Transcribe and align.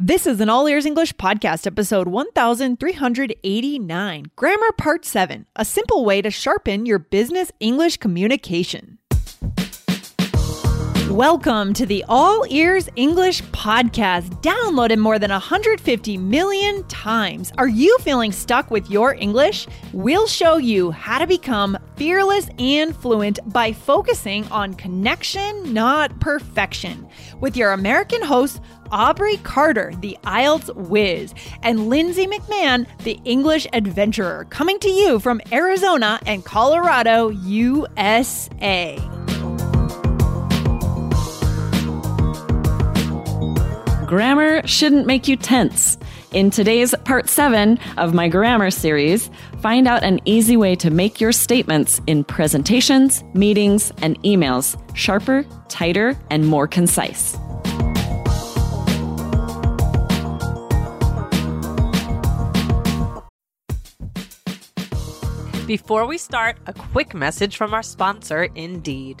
This 0.00 0.28
is 0.28 0.40
an 0.40 0.48
All 0.48 0.68
Ears 0.68 0.86
English 0.86 1.14
podcast, 1.14 1.66
episode 1.66 2.06
1389, 2.06 4.24
Grammar 4.36 4.72
Part 4.78 5.04
7, 5.04 5.46
a 5.56 5.64
simple 5.64 6.04
way 6.04 6.22
to 6.22 6.30
sharpen 6.30 6.86
your 6.86 7.00
business 7.00 7.50
English 7.58 7.96
communication. 7.96 8.97
Welcome 11.10 11.72
to 11.72 11.86
the 11.86 12.04
All 12.06 12.44
Ears 12.50 12.90
English 12.94 13.42
podcast, 13.44 14.42
downloaded 14.42 14.98
more 14.98 15.18
than 15.18 15.30
150 15.30 16.18
million 16.18 16.86
times. 16.88 17.50
Are 17.56 17.66
you 17.66 17.96
feeling 18.00 18.30
stuck 18.30 18.70
with 18.70 18.90
your 18.90 19.14
English? 19.14 19.66
We'll 19.94 20.26
show 20.26 20.58
you 20.58 20.90
how 20.90 21.18
to 21.18 21.26
become 21.26 21.78
fearless 21.96 22.50
and 22.58 22.94
fluent 22.94 23.38
by 23.50 23.72
focusing 23.72 24.46
on 24.48 24.74
connection, 24.74 25.72
not 25.72 26.20
perfection. 26.20 27.08
With 27.40 27.56
your 27.56 27.72
American 27.72 28.20
host, 28.20 28.60
Aubrey 28.92 29.38
Carter, 29.38 29.94
the 30.00 30.18
IELTS 30.24 30.74
whiz, 30.76 31.32
and 31.62 31.88
Lindsay 31.88 32.26
McMahon, 32.26 32.86
the 33.04 33.18
English 33.24 33.66
adventurer, 33.72 34.46
coming 34.50 34.78
to 34.80 34.90
you 34.90 35.20
from 35.20 35.40
Arizona 35.52 36.20
and 36.26 36.44
Colorado, 36.44 37.30
USA. 37.30 38.98
Grammar 44.08 44.66
shouldn't 44.66 45.06
make 45.06 45.28
you 45.28 45.36
tense. 45.36 45.98
In 46.32 46.48
today's 46.48 46.94
part 47.04 47.28
seven 47.28 47.78
of 47.98 48.14
my 48.14 48.26
grammar 48.26 48.70
series, 48.70 49.28
find 49.60 49.86
out 49.86 50.02
an 50.02 50.18
easy 50.24 50.56
way 50.56 50.74
to 50.76 50.88
make 50.88 51.20
your 51.20 51.30
statements 51.30 52.00
in 52.06 52.24
presentations, 52.24 53.22
meetings, 53.34 53.92
and 54.00 54.18
emails 54.22 54.80
sharper, 54.96 55.44
tighter, 55.68 56.18
and 56.30 56.46
more 56.46 56.66
concise. 56.66 57.36
Before 65.66 66.06
we 66.06 66.16
start, 66.16 66.56
a 66.66 66.72
quick 66.72 67.12
message 67.12 67.58
from 67.58 67.74
our 67.74 67.82
sponsor, 67.82 68.44
Indeed. 68.54 69.20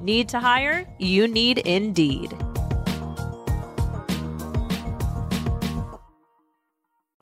Need 0.00 0.30
to 0.30 0.40
hire? 0.40 0.86
You 0.98 1.28
need 1.28 1.58
Indeed. 1.58 2.32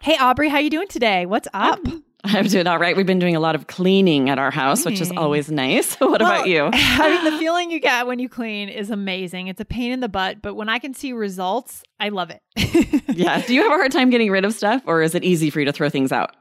Hey 0.00 0.16
Aubrey, 0.16 0.48
how 0.48 0.58
you 0.58 0.70
doing 0.70 0.88
today? 0.88 1.26
What's 1.26 1.48
up? 1.52 1.80
I'm 2.24 2.46
doing 2.46 2.66
all 2.66 2.78
right. 2.78 2.96
We've 2.96 3.06
been 3.06 3.18
doing 3.18 3.36
a 3.36 3.40
lot 3.40 3.54
of 3.54 3.66
cleaning 3.66 4.28
at 4.30 4.38
our 4.38 4.50
house, 4.50 4.84
which 4.84 5.00
is 5.00 5.10
always 5.12 5.50
nice. 5.50 5.94
what 6.00 6.20
Well, 6.20 6.30
about 6.32 6.46
you? 6.46 6.68
I 6.72 7.08
mean, 7.22 7.32
the 7.32 7.38
feeling 7.38 7.70
you 7.70 7.80
get 7.80 8.06
when 8.06 8.18
you 8.18 8.28
clean 8.28 8.68
is 8.68 8.90
amazing. 8.90 9.48
It's 9.48 9.60
a 9.60 9.64
pain 9.64 9.92
in 9.92 10.00
the 10.00 10.08
butt, 10.08 10.40
but 10.42 10.54
when 10.54 10.68
I 10.68 10.78
can 10.78 10.94
see 10.94 11.12
results, 11.12 11.82
I 11.98 12.10
love 12.10 12.30
it. 12.30 12.42
yeah. 13.08 13.40
Do 13.44 13.54
you 13.54 13.62
have 13.62 13.72
a 13.72 13.76
hard 13.76 13.92
time 13.92 14.10
getting 14.10 14.30
rid 14.30 14.44
of 14.44 14.52
stuff, 14.54 14.82
or 14.86 15.02
is 15.02 15.14
it 15.14 15.24
easy 15.24 15.50
for 15.50 15.58
you 15.60 15.66
to 15.66 15.72
throw 15.72 15.88
things 15.90 16.12
out? 16.12 16.34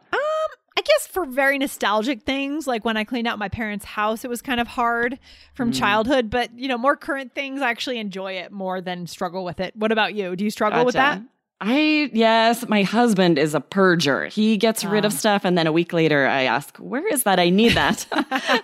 I 0.77 0.81
guess 0.81 1.07
for 1.07 1.25
very 1.25 1.57
nostalgic 1.57 2.21
things, 2.21 2.67
like 2.67 2.85
when 2.85 2.97
I 2.97 3.03
cleaned 3.03 3.27
out 3.27 3.39
my 3.39 3.49
parents' 3.49 3.83
house, 3.83 4.23
it 4.23 4.27
was 4.27 4.43
kind 4.43 4.59
of 4.59 4.67
hard 4.67 5.17
from 5.55 5.71
mm. 5.71 5.79
childhood. 5.79 6.29
But 6.29 6.51
you 6.55 6.67
know, 6.67 6.77
more 6.77 6.95
current 6.95 7.33
things, 7.33 7.63
I 7.63 7.71
actually 7.71 7.97
enjoy 7.97 8.33
it 8.33 8.51
more 8.51 8.79
than 8.79 9.07
struggle 9.07 9.43
with 9.43 9.59
it. 9.59 9.75
What 9.75 9.91
about 9.91 10.13
you? 10.13 10.35
Do 10.35 10.43
you 10.43 10.51
struggle 10.51 10.85
with 10.85 10.93
that? 10.93 11.23
I, 11.59 12.12
yes, 12.13 12.68
my 12.69 12.84
husband 12.84 13.40
is 13.40 13.56
a 13.56 13.59
purger. 13.59 14.31
He 14.31 14.57
gets 14.57 14.85
rid 14.85 15.06
of 15.06 15.12
Ah. 15.13 15.16
stuff, 15.16 15.44
and 15.44 15.57
then 15.57 15.66
a 15.66 15.72
week 15.72 15.91
later, 15.91 16.28
I 16.28 16.44
ask, 16.44 16.78
Where 16.78 17.07
is 17.07 17.23
that? 17.23 17.40
I 17.40 17.50
need 17.50 17.73
that. 17.73 18.00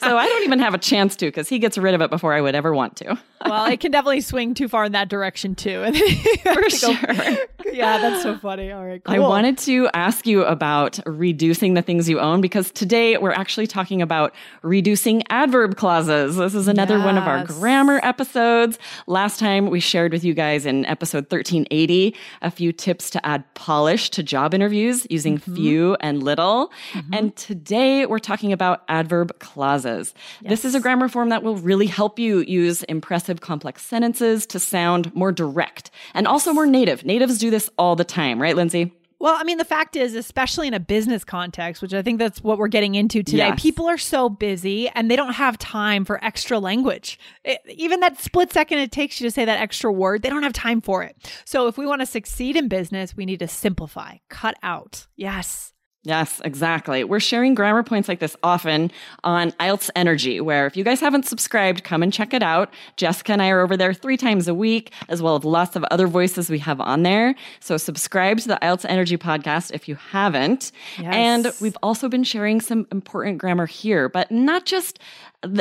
so 0.01 0.17
I 0.17 0.27
don't 0.27 0.43
even 0.43 0.59
have 0.59 0.75
a 0.75 0.77
chance 0.77 1.15
to 1.15 1.25
because 1.25 1.49
he 1.49 1.57
gets 1.57 1.75
rid 1.77 1.95
of 1.95 2.01
it 2.01 2.11
before 2.11 2.33
I 2.33 2.41
would 2.41 2.53
ever 2.53 2.71
want 2.73 2.95
to. 2.97 3.17
well, 3.45 3.65
it 3.65 3.79
can 3.79 3.91
definitely 3.91 4.21
swing 4.21 4.53
too 4.53 4.67
far 4.67 4.85
in 4.85 4.91
that 4.91 5.09
direction 5.09 5.55
too. 5.55 5.83
And 5.83 5.97
For 5.97 6.69
sure. 6.69 6.97
yeah, 7.73 7.97
that's 7.97 8.21
so 8.21 8.37
funny. 8.37 8.71
All 8.71 8.85
right, 8.85 9.03
cool. 9.03 9.15
I 9.15 9.19
wanted 9.19 9.57
to 9.59 9.89
ask 9.95 10.27
you 10.27 10.43
about 10.43 10.99
reducing 11.07 11.73
the 11.73 11.81
things 11.81 12.07
you 12.07 12.19
own 12.19 12.41
because 12.41 12.69
today 12.71 13.17
we're 13.17 13.31
actually 13.31 13.65
talking 13.67 14.01
about 14.03 14.33
reducing 14.61 15.23
adverb 15.31 15.77
clauses. 15.77 16.35
This 16.37 16.53
is 16.53 16.67
another 16.67 16.99
one 16.99 17.17
of 17.17 17.23
our 17.23 17.43
grammar 17.45 17.99
episodes. 18.03 18.77
Last 19.07 19.39
time 19.39 19.69
we 19.71 19.79
shared 19.79 20.11
with 20.13 20.23
you 20.23 20.33
guys 20.35 20.65
in 20.67 20.85
episode 20.85 21.23
1380 21.31 22.15
a 22.43 22.51
few 22.51 22.71
tips 22.83 23.09
to 23.11 23.25
add 23.25 23.41
polish 23.53 24.09
to 24.11 24.21
job 24.21 24.53
interviews 24.53 25.07
using 25.09 25.33
Mm-hmm. 25.39 25.55
few 25.55 25.95
and 26.01 26.21
little. 26.21 26.71
And 27.11 27.35
today 27.35 28.05
we're 28.05 28.19
talking 28.19 28.51
about 28.51 28.83
adverb 28.87 29.39
clauses. 29.39 30.13
This 30.41 30.65
is 30.65 30.75
a 30.75 30.79
grammar 30.79 31.07
form 31.07 31.29
that 31.29 31.43
will 31.43 31.55
really 31.55 31.87
help 31.87 32.19
you 32.19 32.39
use 32.39 32.83
impressive 32.83 33.39
complex 33.41 33.81
sentences 33.83 34.45
to 34.47 34.59
sound 34.59 35.15
more 35.15 35.31
direct 35.31 35.91
and 36.13 36.27
also 36.27 36.53
more 36.53 36.67
native. 36.67 37.05
Natives 37.05 37.37
do 37.37 37.49
this 37.49 37.69
all 37.77 37.95
the 37.95 38.03
time, 38.03 38.41
right, 38.41 38.55
Lindsay? 38.55 38.91
Well, 39.23 39.37
I 39.39 39.45
mean, 39.45 39.57
the 39.57 39.63
fact 39.63 39.95
is, 39.95 40.15
especially 40.15 40.67
in 40.67 40.73
a 40.73 40.81
business 40.81 41.23
context, 41.23 41.81
which 41.81 41.93
I 41.93 42.01
think 42.01 42.19
that's 42.19 42.43
what 42.43 42.57
we're 42.57 42.67
getting 42.67 42.95
into 42.95 43.23
today, 43.23 43.47
Yes. 43.47 43.61
people 43.61 43.87
are 43.87 43.97
so 43.97 44.27
busy 44.27 44.89
and 44.89 45.09
they 45.09 45.15
don't 45.15 45.31
have 45.35 45.57
time 45.57 46.03
for 46.03 46.21
extra 46.21 46.59
language. 46.59 47.17
It- 47.45 47.61
even 47.69 48.01
that 48.01 48.19
split 48.19 48.51
second 48.51 48.79
it 48.79 48.91
takes 48.91 49.21
you 49.21 49.27
to 49.27 49.31
say 49.31 49.45
that 49.45 49.61
extra 49.61 49.93
word, 49.93 50.23
they 50.23 50.29
don't 50.29 50.43
have 50.43 50.51
time 50.51 50.81
for 50.81 51.03
it. 51.03 51.15
So, 51.45 51.67
if 51.67 51.77
we 51.77 51.85
want 51.85 52.01
to 52.01 52.05
succeed 52.05 52.57
in 52.57 52.67
business, 52.67 53.15
we 53.15 53.25
need 53.25 53.39
to 53.39 53.47
simplify, 53.47 54.17
cut 54.29 54.55
out. 54.61 55.07
Yes. 55.15 55.72
Yes, 56.05 56.41
exactly. 56.43 57.05
We're 57.05 57.21
sharing 57.21 57.55
grammar 57.55 57.81
points 57.81 58.09
like 58.09 58.19
this 58.19 58.35
often 58.43 58.91
on 59.23 59.51
IELTS 59.51 59.89
Energy, 59.95 60.41
where 60.41 60.67
if 60.67 60.75
you 60.75 60.83
guys 60.83 60.99
haven't 60.99 61.25
subscribed, 61.25 61.85
come 61.85 62.03
and 62.03 62.11
check 62.11 62.33
it 62.33 62.43
out. 62.43 62.73
Jessica 62.97 63.31
and 63.31 63.41
I 63.41 63.49
are 63.49 63.61
over 63.61 63.77
there 63.77 63.93
three 63.93 64.17
times 64.17 64.49
a 64.49 64.53
week, 64.53 64.91
as 65.07 65.21
well 65.21 65.37
as 65.37 65.45
lots 65.45 65.77
of 65.77 65.85
other 65.85 66.07
voices 66.07 66.49
we 66.49 66.59
have 66.59 66.81
on 66.81 67.03
there. 67.03 67.35
So 67.61 67.77
subscribe 67.77 68.39
to 68.39 68.49
the 68.49 68.59
IELTS 68.61 68.85
Energy 68.89 69.17
podcast 69.17 69.71
if 69.73 69.87
you 69.87 69.95
haven't. 69.95 70.73
Yes. 70.99 71.15
And 71.15 71.53
we've 71.61 71.77
also 71.81 72.09
been 72.09 72.25
sharing 72.25 72.59
some 72.59 72.85
important 72.91 73.37
grammar 73.37 73.65
here, 73.65 74.09
but 74.09 74.29
not 74.29 74.65
just 74.65 74.99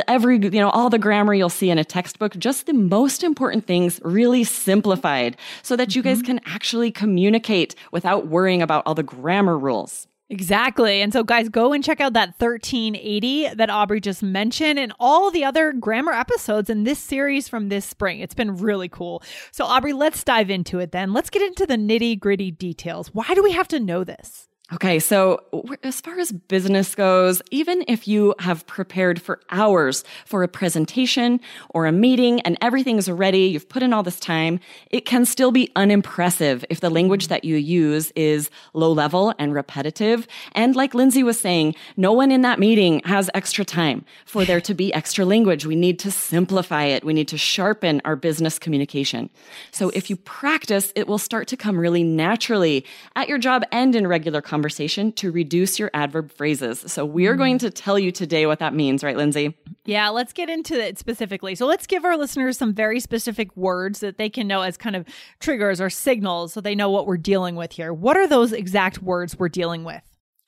every, 0.09 0.39
you 0.39 0.49
know, 0.49 0.71
all 0.71 0.89
the 0.89 0.99
grammar 0.99 1.33
you'll 1.33 1.49
see 1.49 1.69
in 1.69 1.77
a 1.77 1.85
textbook, 1.85 2.37
just 2.37 2.65
the 2.65 2.73
most 2.73 3.23
important 3.23 3.65
things 3.65 4.01
really 4.03 4.43
simplified 4.43 5.37
so 5.61 5.77
that 5.77 5.95
you 5.95 6.01
guys 6.01 6.17
mm-hmm. 6.17 6.37
can 6.37 6.41
actually 6.45 6.91
communicate 6.91 7.75
without 7.93 8.27
worrying 8.27 8.61
about 8.61 8.83
all 8.85 8.95
the 8.95 9.03
grammar 9.03 9.57
rules. 9.57 10.07
Exactly. 10.33 11.03
And 11.03 11.13
so, 11.13 11.23
guys, 11.23 11.47
go 11.47 11.73
and 11.73 11.83
check 11.83 12.01
out 12.01 12.13
that 12.13 12.33
1380 12.39 13.53
that 13.53 13.69
Aubrey 13.69 14.01
just 14.01 14.23
mentioned 14.23 14.79
and 14.79 14.91
all 14.99 15.29
the 15.29 15.43
other 15.43 15.71
grammar 15.71 16.11
episodes 16.11 16.71
in 16.71 16.85
this 16.85 16.97
series 16.97 17.47
from 17.47 17.69
this 17.69 17.85
spring. 17.85 18.19
It's 18.19 18.33
been 18.33 18.57
really 18.57 18.89
cool. 18.89 19.21
So, 19.51 19.63
Aubrey, 19.63 19.93
let's 19.93 20.23
dive 20.23 20.49
into 20.49 20.79
it 20.79 20.91
then. 20.91 21.13
Let's 21.13 21.29
get 21.29 21.43
into 21.43 21.67
the 21.67 21.75
nitty 21.75 22.19
gritty 22.19 22.49
details. 22.49 23.13
Why 23.13 23.31
do 23.35 23.43
we 23.43 23.51
have 23.51 23.67
to 23.67 23.79
know 23.79 24.03
this? 24.03 24.49
Okay, 24.73 24.97
so 24.97 25.39
as 25.83 26.01
far 26.01 26.17
as 26.17 26.31
business 26.31 26.95
goes, 26.95 27.43
even 27.51 27.83
if 27.87 28.07
you 28.07 28.33
have 28.39 28.65
prepared 28.65 29.21
for 29.21 29.39
hours 29.51 30.03
for 30.25 30.41
a 30.41 30.47
presentation 30.47 31.39
or 31.69 31.85
a 31.85 31.91
meeting 31.91 32.41
and 32.41 32.57
everything's 32.59 33.07
ready, 33.07 33.41
you've 33.41 33.69
put 33.69 33.83
in 33.83 33.93
all 33.93 34.01
this 34.01 34.19
time, 34.19 34.59
it 34.89 35.05
can 35.05 35.25
still 35.25 35.51
be 35.51 35.71
unimpressive 35.75 36.65
if 36.71 36.79
the 36.79 36.89
language 36.89 37.27
that 37.27 37.43
you 37.43 37.55
use 37.55 38.11
is 38.15 38.49
low 38.73 38.91
level 38.91 39.31
and 39.37 39.53
repetitive. 39.53 40.25
And 40.53 40.75
like 40.75 40.95
Lindsay 40.95 41.21
was 41.21 41.39
saying, 41.39 41.75
no 41.95 42.11
one 42.11 42.31
in 42.31 42.41
that 42.41 42.57
meeting 42.57 42.99
has 43.05 43.29
extra 43.35 43.63
time 43.63 44.03
for 44.25 44.43
there 44.43 44.61
to 44.61 44.73
be 44.73 44.91
extra 44.91 45.23
language. 45.23 45.67
We 45.67 45.75
need 45.75 45.99
to 45.99 46.09
simplify 46.09 46.85
it. 46.85 47.03
We 47.03 47.13
need 47.13 47.27
to 47.27 47.37
sharpen 47.37 48.01
our 48.05 48.15
business 48.15 48.57
communication. 48.57 49.29
So 49.69 49.89
if 49.89 50.09
you 50.09 50.15
practice, 50.15 50.91
it 50.95 51.07
will 51.07 51.19
start 51.19 51.47
to 51.49 51.57
come 51.57 51.77
really 51.77 52.03
naturally 52.03 52.85
at 53.15 53.29
your 53.29 53.37
job 53.37 53.63
and 53.71 53.95
in 53.95 54.07
regular 54.07 54.41
conversation 54.41 54.62
conversation 54.63 55.11
to 55.11 55.29
reduce 55.29 55.77
your 55.77 55.91
adverb 55.93 56.31
phrases. 56.31 56.85
So 56.87 57.03
we're 57.03 57.35
going 57.35 57.57
to 57.57 57.69
tell 57.69 57.99
you 57.99 58.13
today 58.13 58.45
what 58.45 58.59
that 58.59 58.73
means, 58.73 59.03
right, 59.03 59.17
Lindsay? 59.17 59.57
Yeah, 59.83 60.07
let's 60.07 60.31
get 60.31 60.49
into 60.49 60.81
it 60.81 60.97
specifically. 60.97 61.53
So 61.55 61.65
let's 61.65 61.85
give 61.85 62.05
our 62.05 62.15
listeners 62.15 62.57
some 62.57 62.73
very 62.73 63.01
specific 63.01 63.55
words 63.57 63.99
that 63.99 64.17
they 64.17 64.29
can 64.29 64.47
know 64.47 64.61
as 64.61 64.77
kind 64.77 64.95
of 64.95 65.05
triggers 65.41 65.81
or 65.81 65.89
signals 65.89 66.53
so 66.53 66.61
they 66.61 66.75
know 66.75 66.89
what 66.89 67.07
we're 67.07 67.17
dealing 67.17 67.57
with 67.57 67.73
here. 67.73 67.93
What 67.93 68.15
are 68.15 68.25
those 68.25 68.53
exact 68.53 69.03
words 69.03 69.37
we're 69.37 69.49
dealing 69.49 69.83
with? 69.83 70.01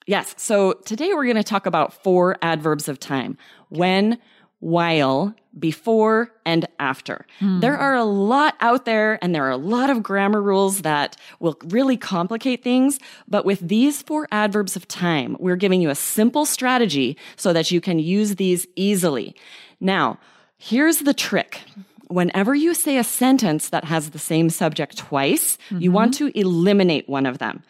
Yes. 0.07 0.33
So 0.37 0.71
today 0.85 1.09
we're 1.13 1.25
going 1.25 1.35
to 1.35 1.43
talk 1.43 1.65
about 1.65 1.91
four 2.01 2.37
adverbs 2.41 2.87
of 2.87 2.97
time. 2.97 3.37
When, 3.67 4.17
while, 4.59 5.35
before, 5.57 6.31
and 6.45 6.67
after. 6.79 7.25
Hmm. 7.39 7.59
There 7.59 7.77
are 7.77 7.95
a 7.95 8.03
lot 8.03 8.55
out 8.59 8.85
there 8.85 9.17
and 9.21 9.33
there 9.33 9.45
are 9.45 9.51
a 9.51 9.57
lot 9.57 9.89
of 9.89 10.03
grammar 10.03 10.41
rules 10.41 10.81
that 10.81 11.15
will 11.39 11.57
really 11.65 11.97
complicate 11.97 12.63
things. 12.63 12.99
But 13.27 13.45
with 13.45 13.67
these 13.67 14.01
four 14.01 14.27
adverbs 14.31 14.75
of 14.75 14.87
time, 14.87 15.37
we're 15.39 15.55
giving 15.55 15.81
you 15.81 15.89
a 15.89 15.95
simple 15.95 16.45
strategy 16.45 17.17
so 17.35 17.53
that 17.53 17.71
you 17.71 17.81
can 17.81 17.99
use 17.99 18.35
these 18.35 18.67
easily. 18.75 19.35
Now, 19.79 20.19
here's 20.57 20.99
the 20.99 21.13
trick. 21.13 21.61
Whenever 22.07 22.53
you 22.53 22.73
say 22.75 22.97
a 22.97 23.03
sentence 23.03 23.69
that 23.69 23.85
has 23.85 24.11
the 24.11 24.19
same 24.19 24.49
subject 24.51 24.97
twice, 24.97 25.57
you 25.71 25.91
want 25.91 26.13
to 26.15 26.37
eliminate 26.37 27.09
one 27.09 27.25
of 27.25 27.39
them. 27.39 27.63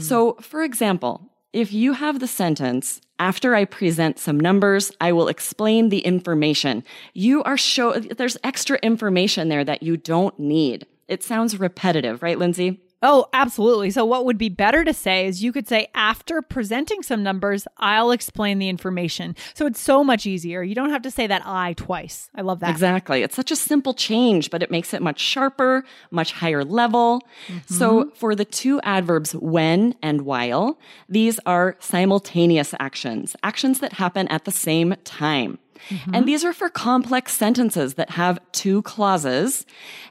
So, 0.00 0.34
for 0.40 0.62
example, 0.62 1.28
if 1.52 1.72
you 1.72 1.92
have 1.92 2.20
the 2.20 2.26
sentence, 2.26 3.00
after 3.18 3.54
I 3.54 3.64
present 3.66 4.18
some 4.18 4.40
numbers, 4.40 4.90
I 5.00 5.12
will 5.12 5.28
explain 5.28 5.90
the 5.90 6.00
information. 6.00 6.82
You 7.14 7.42
are 7.44 7.56
show, 7.56 7.92
there's 7.92 8.38
extra 8.42 8.78
information 8.82 9.48
there 9.48 9.64
that 9.64 9.82
you 9.82 9.96
don't 9.96 10.38
need. 10.38 10.86
It 11.08 11.22
sounds 11.22 11.60
repetitive, 11.60 12.22
right, 12.22 12.38
Lindsay? 12.38 12.80
Oh, 13.02 13.26
absolutely. 13.32 13.90
So, 13.90 14.04
what 14.04 14.24
would 14.24 14.38
be 14.38 14.48
better 14.48 14.84
to 14.84 14.94
say 14.94 15.26
is 15.26 15.42
you 15.42 15.52
could 15.52 15.66
say, 15.66 15.88
after 15.94 16.40
presenting 16.40 17.02
some 17.02 17.22
numbers, 17.22 17.66
I'll 17.78 18.12
explain 18.12 18.58
the 18.58 18.68
information. 18.68 19.34
So, 19.54 19.66
it's 19.66 19.80
so 19.80 20.04
much 20.04 20.24
easier. 20.24 20.62
You 20.62 20.74
don't 20.74 20.90
have 20.90 21.02
to 21.02 21.10
say 21.10 21.26
that 21.26 21.42
I 21.44 21.72
twice. 21.74 22.30
I 22.34 22.42
love 22.42 22.60
that. 22.60 22.70
Exactly. 22.70 23.22
It's 23.22 23.36
such 23.36 23.50
a 23.50 23.56
simple 23.56 23.92
change, 23.92 24.50
but 24.50 24.62
it 24.62 24.70
makes 24.70 24.94
it 24.94 25.02
much 25.02 25.20
sharper, 25.20 25.84
much 26.10 26.32
higher 26.32 26.64
level. 26.64 27.22
Mm-hmm. 27.48 27.74
So 27.74 28.10
for 28.14 28.34
the 28.34 28.44
two 28.44 28.80
adverbs 28.82 29.34
when 29.34 29.94
and 30.02 30.22
while, 30.22 30.78
these 31.08 31.40
are 31.44 31.76
simultaneous 31.80 32.74
actions, 32.78 33.34
actions 33.42 33.80
that 33.80 33.94
happen 33.94 34.28
at 34.28 34.44
the 34.44 34.52
same 34.52 34.94
time. 35.04 35.58
Mm-hmm. 35.88 36.14
And 36.14 36.26
these 36.26 36.44
are 36.44 36.52
for 36.52 36.68
complex 36.68 37.32
sentences 37.34 37.94
that 37.94 38.10
have 38.10 38.38
two 38.52 38.82
clauses. 38.82 39.66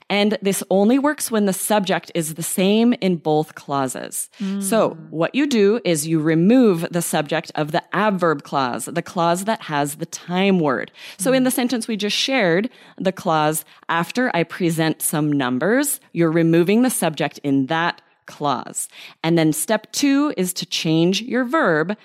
And 0.09 0.38
this 0.41 0.63
only 0.69 1.00
works 1.00 1.31
when 1.31 1.45
the 1.45 1.53
subject 1.53 2.12
is 2.13 2.33
the 2.33 2.44
same 2.44 2.94
in 3.01 3.15
both 3.15 3.56
clauses. 3.56 4.29
Mm. 4.39 4.62
So 4.62 4.97
what 5.09 5.33
you 5.33 5.47
do 5.47 5.79
is 5.85 6.06
you 6.06 6.19
remove 6.19 6.85
the 6.91 7.01
subject 7.01 7.51
of 7.56 7.71
the 7.71 7.83
adverb 7.95 8.44
clause, 8.44 8.85
the 8.85 9.01
clause 9.01 9.45
that 9.45 9.62
has 9.62 9.95
the 9.95 10.06
time 10.06 10.59
word. 10.59 10.91
So 11.18 11.31
in 11.31 11.44
mm. 11.44 11.45
the 11.45 11.51
sentence 11.51 11.88
we 11.88 11.95
just 11.95 12.18
shared, 12.18 12.69
the 12.97 13.13
clause, 13.13 13.63
after 13.88 14.29
I 14.35 14.44
present 14.44 15.01
some 15.01 15.31
numbers, 15.31 16.01
you're 16.12 16.31
removing 16.31 16.81
the 16.81 16.89
subject 16.89 17.38
in 17.39 17.68
that 17.68 18.01
clause. 18.25 18.89
And 19.23 19.38
then 19.38 19.53
step 19.53 19.91
two 19.91 20.33
is 20.38 20.53
to 20.53 20.65
change 20.65 21.21
your 21.21 21.45
verb 21.45 21.97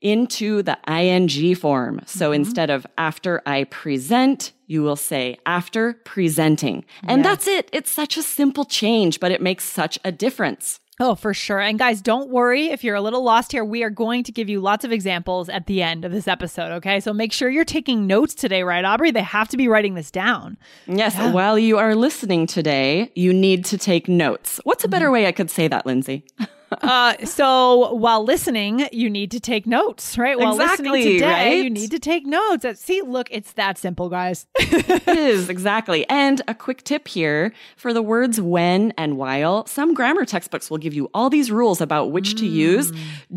into 0.00 0.62
the 0.62 0.78
ing 0.88 1.54
form. 1.54 2.00
So 2.06 2.26
mm-hmm. 2.26 2.34
instead 2.34 2.70
of 2.70 2.86
after 2.98 3.42
I 3.46 3.64
present, 3.64 4.52
you 4.66 4.82
will 4.82 4.96
say 4.96 5.38
after 5.46 5.94
presenting. 6.04 6.84
And 7.04 7.24
that's 7.24 7.46
it. 7.46 7.68
It's 7.72 7.90
such 7.90 8.16
a 8.16 8.22
simple 8.22 8.64
change, 8.64 9.20
but 9.20 9.32
it 9.32 9.40
makes 9.40 9.64
such 9.64 9.98
a 10.04 10.12
difference. 10.12 10.80
Oh, 10.98 11.14
for 11.14 11.34
sure. 11.34 11.60
And 11.60 11.78
guys, 11.78 12.00
don't 12.00 12.30
worry 12.30 12.68
if 12.68 12.82
you're 12.82 12.94
a 12.94 13.02
little 13.02 13.22
lost 13.22 13.52
here. 13.52 13.62
We 13.62 13.82
are 13.82 13.90
going 13.90 14.24
to 14.24 14.32
give 14.32 14.48
you 14.48 14.60
lots 14.60 14.82
of 14.82 14.92
examples 14.92 15.50
at 15.50 15.66
the 15.66 15.82
end 15.82 16.06
of 16.06 16.12
this 16.12 16.26
episode. 16.26 16.72
Okay. 16.72 17.00
So 17.00 17.12
make 17.12 17.34
sure 17.34 17.50
you're 17.50 17.66
taking 17.66 18.06
notes 18.06 18.34
today, 18.34 18.62
right, 18.62 18.82
Aubrey? 18.82 19.10
They 19.10 19.22
have 19.22 19.48
to 19.48 19.58
be 19.58 19.68
writing 19.68 19.94
this 19.94 20.10
down. 20.10 20.56
Yes, 20.86 21.14
while 21.34 21.58
you 21.58 21.76
are 21.76 21.94
listening 21.94 22.46
today, 22.46 23.12
you 23.14 23.34
need 23.34 23.66
to 23.66 23.78
take 23.78 24.08
notes. 24.08 24.58
What's 24.64 24.84
a 24.84 24.88
better 24.88 25.06
mm-hmm. 25.06 25.12
way 25.12 25.26
I 25.26 25.32
could 25.32 25.50
say 25.50 25.68
that, 25.68 25.84
Lindsay? 25.84 26.24
Uh, 26.82 27.24
so 27.24 27.92
while 27.94 28.22
listening, 28.24 28.88
you 28.92 29.08
need 29.10 29.30
to 29.32 29.40
take 29.40 29.66
notes, 29.66 30.16
right? 30.18 30.38
While 30.38 30.56
listening 30.56 30.94
Exactly, 30.94 31.12
today, 31.18 31.60
you 31.62 31.70
need 31.70 31.90
to 31.90 31.98
take 31.98 32.26
notes. 32.26 32.64
See, 32.80 33.02
look, 33.02 33.28
it's 33.30 33.52
that 33.54 33.78
simple, 33.78 34.08
guys. 34.08 34.46
It 35.08 35.16
is, 35.18 35.48
exactly. 35.48 36.08
And 36.08 36.42
a 36.48 36.54
quick 36.54 36.82
tip 36.84 37.08
here 37.08 37.52
for 37.76 37.92
the 37.92 38.02
words 38.02 38.40
when 38.40 38.92
and 38.98 39.16
while, 39.16 39.66
some 39.66 39.94
grammar 39.94 40.24
textbooks 40.24 40.68
will 40.70 40.78
give 40.78 40.94
you 40.94 41.08
all 41.14 41.30
these 41.30 41.50
rules 41.50 41.80
about 41.80 42.10
which 42.12 42.34
to 42.36 42.46
use. 42.46 42.92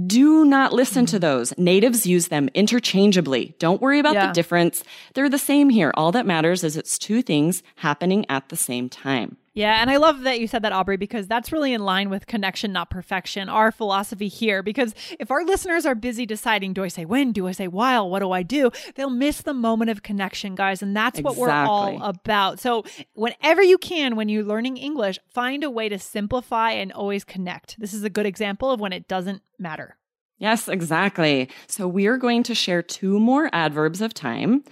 Do 0.08 0.46
not 0.46 0.74
listen 0.74 1.06
to 1.08 1.20
those. 1.20 1.54
Natives 1.58 2.06
use 2.06 2.28
them 2.28 2.50
interchangeably. 2.54 3.56
Don't 3.60 3.82
worry 3.82 4.00
about 4.00 4.14
Yeah. 4.16 4.28
the 4.28 4.34
difference. 4.34 4.84
They're 5.14 5.30
the 5.30 5.38
same 5.38 5.70
here. 5.70 5.92
All 5.96 6.12
that 6.12 6.26
matters 6.26 6.64
is 6.64 6.76
it's 6.76 6.98
two 6.98 7.22
things 7.22 7.64
happening 7.78 8.26
at 8.30 8.50
the 8.50 8.58
same 8.58 8.90
time. 8.90 9.38
Yeah, 9.60 9.82
and 9.82 9.92
I 9.92 9.98
love 9.98 10.22
that 10.22 10.40
you 10.40 10.48
said 10.48 10.62
that, 10.62 10.72
Aubrey, 10.72 10.96
because 10.96 11.28
that's 11.28 11.52
really 11.52 11.74
in 11.74 11.84
line 11.84 12.10
with 12.10 12.28
connection, 12.28 12.72
not 12.72 12.90
perfection, 12.90 13.50
our 13.50 13.74
philosophy 13.74 14.30
here. 14.30 14.64
Because 14.64 14.96
if 15.20 15.32
our 15.32 15.44
listeners 15.44 15.86
are 15.86 15.96
busy 15.96 16.26
deciding, 16.26 16.72
do 16.72 16.86
I 16.86 16.88
say 16.88 17.04
when, 17.04 17.34
do 17.34 17.46
I 17.46 17.52
say 17.52 17.68
while, 17.68 18.10
what 18.10 18.20
do 18.20 18.32
I 18.32 18.42
do, 18.42 18.72
they'll 18.96 19.10
miss 19.10 19.42
the 19.42 19.54
moment 19.54 19.92
of 19.92 20.02
connection, 20.02 20.56
guys. 20.56 20.82
And 20.82 20.96
that's 20.96 21.20
what 21.20 21.36
we're 21.36 21.50
all 21.50 22.02
about. 22.02 22.62
So, 22.62 22.86
whenever 23.16 23.62
you 23.62 23.78
can, 23.78 24.16
when 24.16 24.30
you're 24.30 24.46
learning 24.46 24.78
English, 24.78 25.20
find 25.28 25.66
a 25.66 25.70
way 25.70 25.90
to 25.90 26.00
simplify 26.00 26.72
and 26.72 26.94
always 26.94 27.26
connect. 27.26 27.78
This 27.82 27.94
is 27.94 28.06
a 28.06 28.10
good 28.10 28.26
example 28.26 28.72
of 28.72 28.80
when 28.80 28.94
it 28.94 29.10
doesn't 29.10 29.42
matter. 29.58 29.98
Yes, 30.38 30.70
exactly. 30.70 31.50
So 31.68 31.86
we 31.86 32.08
are 32.08 32.16
going 32.16 32.44
to 32.44 32.56
share 32.56 32.82
two 32.82 33.20
more 33.20 33.50
adverbs 33.52 34.00
of 34.00 34.14
time. 34.14 34.64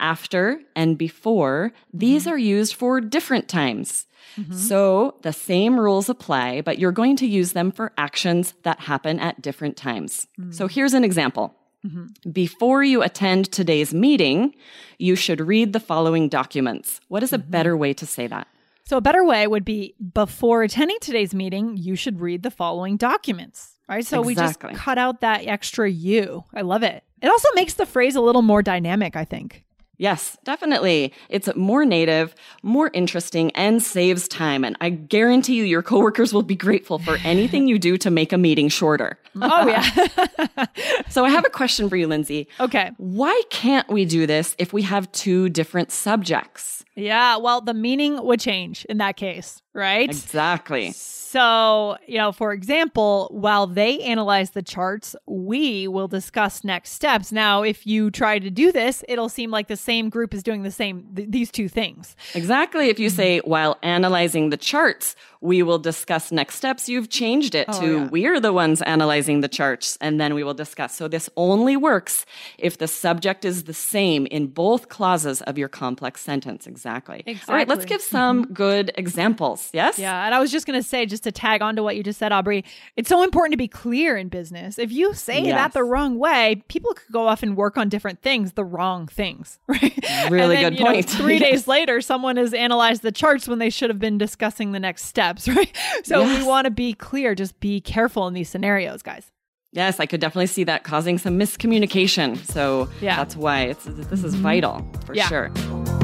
After 0.00 0.60
and 0.74 0.96
before, 0.98 1.72
these 1.92 2.24
mm-hmm. 2.24 2.32
are 2.32 2.38
used 2.38 2.74
for 2.74 3.00
different 3.00 3.48
times. 3.48 4.06
Mm-hmm. 4.36 4.54
So 4.54 5.16
the 5.22 5.32
same 5.32 5.78
rules 5.78 6.08
apply, 6.08 6.62
but 6.62 6.78
you're 6.78 6.92
going 6.92 7.16
to 7.16 7.26
use 7.26 7.52
them 7.52 7.70
for 7.70 7.92
actions 7.98 8.54
that 8.62 8.80
happen 8.80 9.20
at 9.20 9.42
different 9.42 9.76
times. 9.76 10.26
Mm. 10.40 10.54
So 10.54 10.66
here's 10.66 10.94
an 10.94 11.04
example. 11.04 11.54
Mm-hmm. 11.86 12.30
Before 12.30 12.82
you 12.82 13.02
attend 13.02 13.50
today's 13.52 13.94
meeting, 13.94 14.54
you 14.98 15.16
should 15.16 15.40
read 15.40 15.72
the 15.72 15.80
following 15.80 16.28
documents. 16.28 17.00
What 17.08 17.22
is 17.22 17.32
a 17.32 17.38
better 17.38 17.76
way 17.76 17.92
to 17.94 18.06
say 18.06 18.26
that? 18.26 18.48
So, 18.84 18.96
a 18.96 19.00
better 19.00 19.24
way 19.24 19.46
would 19.46 19.64
be 19.64 19.94
before 20.14 20.64
attending 20.64 20.98
today's 21.00 21.32
meeting, 21.32 21.76
you 21.76 21.94
should 21.94 22.20
read 22.20 22.42
the 22.42 22.50
following 22.50 22.96
documents, 22.96 23.78
right? 23.88 24.04
So, 24.04 24.20
we 24.20 24.34
just 24.34 24.58
cut 24.58 24.98
out 24.98 25.20
that 25.20 25.46
extra 25.46 25.88
you. 25.88 26.44
I 26.52 26.62
love 26.62 26.82
it. 26.82 27.04
It 27.22 27.28
also 27.28 27.48
makes 27.54 27.74
the 27.74 27.86
phrase 27.86 28.16
a 28.16 28.20
little 28.20 28.42
more 28.42 28.62
dynamic, 28.62 29.14
I 29.14 29.24
think. 29.24 29.64
Yes, 30.00 30.38
definitely. 30.44 31.12
It's 31.28 31.54
more 31.56 31.84
native, 31.84 32.34
more 32.62 32.90
interesting, 32.94 33.50
and 33.54 33.82
saves 33.82 34.26
time. 34.28 34.64
And 34.64 34.74
I 34.80 34.88
guarantee 34.88 35.56
you, 35.56 35.64
your 35.64 35.82
coworkers 35.82 36.32
will 36.32 36.42
be 36.42 36.56
grateful 36.56 36.98
for 36.98 37.18
anything 37.22 37.68
you 37.68 37.78
do 37.78 37.98
to 37.98 38.10
make 38.10 38.32
a 38.32 38.38
meeting 38.38 38.70
shorter. 38.70 39.18
Oh, 39.42 39.68
yeah. 39.68 40.66
So 41.08 41.24
I 41.24 41.30
have 41.30 41.44
a 41.44 41.50
question 41.50 41.88
for 41.88 41.96
you, 41.96 42.06
Lindsay. 42.06 42.48
okay. 42.58 42.90
Why 42.96 43.42
can't 43.50 43.88
we 43.90 44.04
do 44.06 44.26
this 44.26 44.56
if 44.58 44.72
we 44.72 44.82
have 44.82 45.10
two 45.12 45.48
different 45.50 45.92
subjects? 45.92 46.82
Yeah. 46.96 47.36
Well, 47.36 47.60
the 47.60 47.74
meaning 47.74 48.22
would 48.24 48.40
change 48.40 48.84
in 48.86 48.98
that 48.98 49.16
case, 49.16 49.62
right? 49.74 50.08
Exactly. 50.08 50.92
So, 50.92 51.96
you 52.08 52.18
know, 52.18 52.32
for 52.32 52.52
example, 52.52 53.28
while 53.30 53.68
they 53.68 54.00
analyze 54.00 54.50
the 54.50 54.62
charts, 54.62 55.14
we 55.26 55.86
will 55.86 56.08
discuss 56.08 56.64
next 56.64 56.90
steps. 56.90 57.30
Now, 57.30 57.62
if 57.62 57.86
you 57.86 58.10
try 58.10 58.40
to 58.40 58.50
do 58.50 58.72
this, 58.72 59.04
it'll 59.08 59.28
seem 59.28 59.52
like 59.52 59.68
the 59.68 59.76
same 59.76 60.10
group 60.10 60.34
is 60.34 60.42
doing 60.42 60.64
the 60.64 60.72
same, 60.72 61.06
th- 61.14 61.30
these 61.30 61.52
two 61.52 61.68
things. 61.68 62.16
Exactly. 62.34 62.88
If 62.88 62.98
you 62.98 63.08
mm-hmm. 63.08 63.16
say, 63.16 63.38
while 63.44 63.78
analyzing 63.82 64.50
the 64.50 64.56
charts, 64.56 65.14
we 65.40 65.62
will 65.62 65.78
discuss 65.78 66.30
next 66.30 66.56
steps, 66.56 66.88
you've 66.88 67.08
changed 67.08 67.54
it 67.54 67.66
oh, 67.68 67.80
to 67.80 67.96
yeah. 67.98 68.08
we're 68.08 68.40
the 68.40 68.52
ones 68.52 68.82
analyzing 68.82 69.40
the 69.40 69.48
charts 69.48 69.96
and 70.00 70.20
then 70.20 70.34
we 70.34 70.44
will 70.44 70.54
discuss. 70.54 70.94
So 70.94 71.08
this 71.08 71.30
only 71.36 71.76
works 71.76 72.26
if 72.58 72.76
the 72.78 72.88
subject 72.88 73.44
is 73.44 73.64
the 73.64 73.74
same 73.74 74.26
in 74.26 74.48
both 74.48 74.88
clauses 74.88 75.40
of 75.42 75.56
your 75.56 75.68
complex 75.68 76.20
sentence. 76.20 76.66
Exactly. 76.66 77.24
All 77.48 77.54
right, 77.54 77.68
let's 77.68 77.86
give 77.86 78.02
some 78.02 78.44
mm-hmm. 78.44 78.52
good 78.52 78.92
examples. 78.96 79.59
Yes? 79.72 79.98
Yeah, 79.98 80.24
and 80.24 80.34
I 80.34 80.38
was 80.40 80.50
just 80.50 80.66
going 80.66 80.80
to 80.80 80.86
say, 80.88 81.04
just 81.06 81.24
to 81.24 81.32
tag 81.32 81.60
on 81.62 81.76
to 81.76 81.82
what 81.82 81.96
you 81.96 82.02
just 82.02 82.18
said, 82.18 82.32
Aubrey, 82.32 82.64
it's 82.96 83.08
so 83.08 83.22
important 83.22 83.52
to 83.52 83.56
be 83.58 83.68
clear 83.68 84.16
in 84.16 84.28
business. 84.28 84.78
If 84.78 84.90
you 84.92 85.12
say 85.14 85.50
that 85.50 85.72
the 85.72 85.84
wrong 85.84 86.18
way, 86.18 86.62
people 86.68 86.94
could 86.94 87.12
go 87.12 87.26
off 87.28 87.42
and 87.42 87.56
work 87.56 87.76
on 87.76 87.88
different 87.88 88.22
things, 88.22 88.52
the 88.52 88.64
wrong 88.64 89.06
things, 89.06 89.58
right? 89.66 89.98
Really 90.30 90.56
then, 90.56 90.72
good 90.72 90.78
you 90.78 90.84
know, 90.84 90.92
point. 90.92 91.08
three 91.10 91.38
days 91.48 91.66
later, 91.68 92.00
someone 92.00 92.36
has 92.36 92.54
analyzed 92.54 93.02
the 93.02 93.12
charts 93.12 93.46
when 93.48 93.58
they 93.58 93.70
should 93.70 93.90
have 93.90 93.98
been 93.98 94.18
discussing 94.18 94.72
the 94.72 94.80
next 94.80 95.04
steps, 95.04 95.46
right? 95.56 95.76
So 96.04 96.20
Yes. 96.20 96.40
we 96.42 96.46
want 96.48 96.64
to 96.66 96.70
be 96.70 96.92
clear. 96.94 97.34
Just 97.34 97.58
be 97.60 97.80
careful 97.80 98.26
in 98.26 98.34
these 98.34 98.48
scenarios, 98.48 99.02
guys. 99.02 99.30
Yes, 99.72 100.00
I 100.00 100.06
could 100.06 100.20
definitely 100.20 100.48
see 100.48 100.64
that 100.64 100.82
causing 100.82 101.16
some 101.18 101.38
miscommunication. 101.38 102.36
So 102.44 102.88
Yeah. 103.00 103.16
that's 103.16 103.36
why 103.36 103.62
it's 103.62 103.84
this 103.84 104.24
is 104.24 104.34
vital 104.34 104.84
for 105.06 105.14
Yeah. 105.14 105.28
sure. 105.28 105.99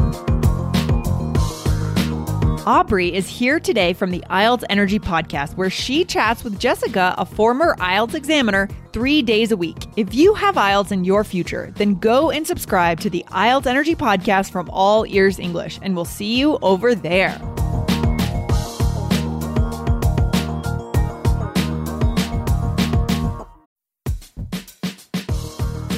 Aubrey 2.66 3.14
is 3.14 3.28
here 3.28 3.60
today 3.60 3.92
from 3.92 4.10
the 4.10 4.24
IELTS 4.28 4.64
Energy 4.68 4.98
Podcast, 4.98 5.54
where 5.54 5.70
she 5.70 6.04
chats 6.04 6.42
with 6.42 6.58
Jessica, 6.58 7.14
a 7.16 7.24
former 7.24 7.76
IELTS 7.76 8.14
examiner, 8.14 8.68
three 8.92 9.22
days 9.22 9.52
a 9.52 9.56
week. 9.56 9.86
If 9.94 10.16
you 10.16 10.34
have 10.34 10.56
IELTS 10.56 10.90
in 10.90 11.04
your 11.04 11.22
future, 11.22 11.72
then 11.76 11.94
go 11.94 12.32
and 12.32 12.44
subscribe 12.44 12.98
to 13.00 13.08
the 13.08 13.24
IELTS 13.28 13.66
Energy 13.66 13.94
Podcast 13.94 14.50
from 14.50 14.68
All 14.70 15.06
Ears 15.06 15.38
English, 15.38 15.78
and 15.80 15.94
we'll 15.94 16.04
see 16.04 16.36
you 16.36 16.58
over 16.60 16.96
there. 16.96 17.38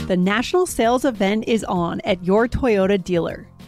The 0.06 0.18
national 0.18 0.66
sales 0.66 1.06
event 1.06 1.44
is 1.46 1.64
on 1.64 2.02
at 2.04 2.22
your 2.22 2.46
Toyota 2.46 3.02
dealer, 3.02 3.46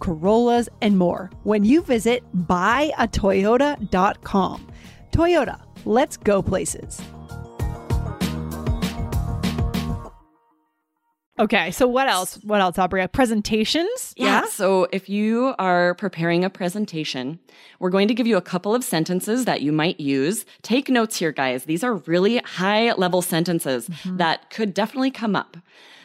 Corollas, 0.00 0.68
and 0.80 0.98
more 0.98 1.30
when 1.42 1.64
you 1.64 1.82
visit 1.82 2.24
buyatoyota.com. 2.34 4.66
Toyota, 5.12 5.60
let's 5.84 6.16
go 6.16 6.42
places. 6.42 7.00
Okay, 11.38 11.70
so 11.70 11.86
what 11.86 12.08
else? 12.08 12.36
What 12.44 12.62
else, 12.62 12.78
Aubrey? 12.78 13.06
Presentations? 13.08 14.14
Yeah. 14.16 14.46
So 14.46 14.88
if 14.90 15.10
you 15.10 15.54
are 15.58 15.94
preparing 15.96 16.44
a 16.44 16.50
presentation, 16.50 17.38
we're 17.78 17.90
going 17.90 18.08
to 18.08 18.14
give 18.14 18.26
you 18.26 18.38
a 18.38 18.42
couple 18.42 18.74
of 18.74 18.82
sentences 18.82 19.44
that 19.44 19.60
you 19.60 19.70
might 19.70 20.00
use. 20.00 20.46
Take 20.62 20.88
notes 20.88 21.18
here, 21.18 21.32
guys. 21.32 21.64
These 21.64 21.84
are 21.84 21.94
really 21.94 22.38
high 22.38 22.94
level 22.94 23.20
sentences 23.20 23.88
mm-hmm. 23.88 24.16
that 24.16 24.48
could 24.48 24.72
definitely 24.72 25.10
come 25.10 25.36
up. 25.36 25.58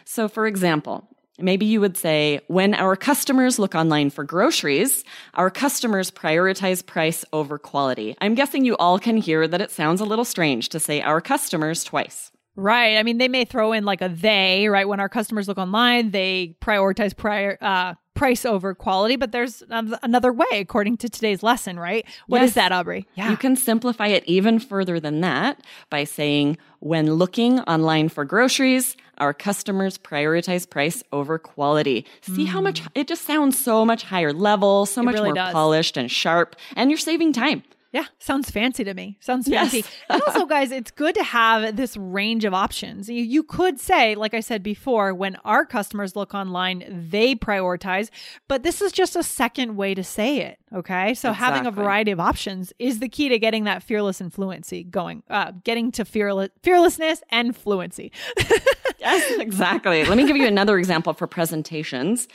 So 0.03 0.27
for 0.27 0.48
example, 0.48 1.07
Maybe 1.41 1.65
you 1.65 1.81
would 1.81 1.98
say, 1.98 2.41
when 2.48 2.74
our 2.74 2.95
customers 2.95 3.60
look 3.60 3.75
online 3.75 4.10
for 4.10 4.24
groceries, 4.24 5.03
our 5.33 5.50
customers 5.50 6.12
prioritize 6.12 6.86
price 6.86 7.25
over 7.33 7.57
quality. 7.57 8.15
I'm 8.21 8.36
guessing 8.36 8.65
you 8.65 8.77
all 8.77 9.00
can 9.00 9.17
hear 9.17 9.48
that 9.48 9.62
it 9.62 9.71
sounds 9.71 10.01
a 10.01 10.05
little 10.05 10.25
strange 10.25 10.69
to 10.69 10.79
say 10.79 11.01
our 11.01 11.21
customers 11.21 11.83
twice. 11.83 12.31
Right. 12.62 12.98
I 12.98 13.03
mean, 13.03 13.18
they 13.18 13.27
may 13.27 13.44
throw 13.46 13.72
in 13.74 13.86
like 13.86 14.01
a 14.01 14.10
they, 14.10 14.68
right? 14.68 14.88
When 14.88 15.00
our 15.00 15.10
customers 15.10 15.48
look 15.48 15.58
online, 15.58 16.12
they 16.12 16.56
prioritize 16.62 17.15
prior, 17.15 17.58
uh, 17.62 17.96
price 18.13 18.46
over 18.46 18.75
quality, 18.75 19.15
but 19.15 19.32
there's 19.32 19.63
another 19.70 20.32
way 20.32 20.46
according 20.51 20.98
to 20.98 21.10
today's 21.10 21.41
lesson, 21.41 21.80
right? 21.80 22.06
What 22.27 22.44
is 22.44 22.50
Yes. 22.50 22.56
that, 22.56 22.72
Aubrey? 22.72 23.08
Yeah. 23.15 23.32
You 23.32 23.38
can 23.38 23.56
simplify 23.56 24.08
it 24.08 24.24
even 24.27 24.60
further 24.60 25.00
than 25.00 25.22
that 25.22 25.60
by 25.89 26.03
saying, 26.03 26.58
when 26.80 27.13
looking 27.13 27.62
online 27.62 28.10
for 28.10 28.25
groceries, 28.25 28.96
our 29.18 29.34
customers 29.34 29.98
prioritize 29.98 30.70
price 30.70 31.03
over 31.12 31.39
quality. 31.39 32.06
See 32.22 32.46
how 32.46 32.60
much 32.62 32.82
it 32.94 33.08
just 33.08 33.25
sounds 33.25 33.58
so 33.58 33.86
much 33.86 34.03
higher 34.03 34.34
level, 34.34 34.86
so 34.86 35.01
much 35.01 35.13
really 35.13 35.30
more 35.30 35.36
does. 35.36 35.53
polished 35.53 35.96
and 35.98 36.12
sharp, 36.12 36.56
and 36.75 36.91
you're 36.91 36.98
saving 37.00 37.34
time. 37.34 37.63
Yeah, 37.93 38.05
sounds 38.19 38.50
fancy 38.50 38.86
to 38.86 38.93
me. 38.93 39.17
Sounds 39.19 39.48
Yes. 39.50 39.71
fancy. 39.71 39.89
and 40.10 40.21
also, 40.21 40.45
guys, 40.45 40.71
it's 40.71 40.91
good 40.91 41.13
to 41.15 41.24
have 41.24 41.75
this 41.75 41.98
range 41.98 42.45
of 42.45 42.53
options. 42.53 43.10
You, 43.10 43.21
you 43.21 43.43
could 43.43 43.81
say, 43.81 44.15
like 44.15 44.33
I 44.33 44.39
said 44.39 44.63
before, 44.63 45.13
when 45.13 45.36
our 45.43 45.65
customers 45.65 46.15
look 46.15 46.33
online, 46.33 46.86
they 47.12 47.36
prioritize, 47.36 48.10
but 48.48 48.63
this 48.63 48.81
is 48.81 48.93
just 48.93 49.17
a 49.17 49.24
second 49.24 49.75
way 49.75 49.93
to 49.93 50.03
say 50.05 50.38
it. 50.39 50.57
Okay. 50.74 51.13
So 51.15 51.33
having 51.33 51.65
a 51.65 51.71
variety 51.71 52.12
of 52.12 52.19
options 52.21 52.71
is 52.79 53.00
the 53.00 53.10
key 53.10 53.27
to 53.27 53.38
getting 53.38 53.65
that 53.65 53.83
fearless 53.83 54.21
and 54.21 54.33
fluency 54.33 54.86
going, 54.86 55.24
uh, 55.29 55.51
getting 55.65 55.91
to 55.91 56.05
fearless, 56.05 56.50
fearlessness 56.63 57.21
and 57.29 57.55
fluency. 57.55 58.12
Yes, 59.00 59.39
exactly. 59.39 60.05
Let 60.05 60.15
me 60.15 60.27
give 60.27 60.38
you 60.38 60.45
another 60.45 60.77
example 60.77 61.13
for 61.13 61.25
presentations. 61.25 62.27